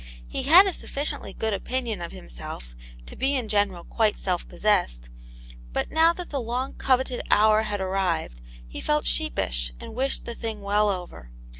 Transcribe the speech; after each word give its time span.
He 0.27 0.41
had 0.41 0.65
a 0.65 0.73
sufficiently 0.73 1.31
good 1.31 1.53
opinion 1.53 2.01
of 2.01 2.11
himself 2.11 2.73
to 3.05 3.15
be 3.15 3.35
in 3.35 3.47
general 3.47 3.83
quite 3.83 4.17
self 4.17 4.49
possessed, 4.49 5.09
but 5.73 5.91
now 5.91 6.11
that 6.11 6.31
the 6.31 6.41
long 6.41 6.73
coveted 6.73 7.21
hour 7.29 7.61
had 7.61 7.79
arrived, 7.79 8.41
he 8.67 8.81
felt 8.81 9.05
sheepish 9.05 9.71
and 9.79 9.93
wished 9.93 10.25
the 10.25 10.33
thing 10.33 10.63
well 10.63 10.89
over. 10.89 11.29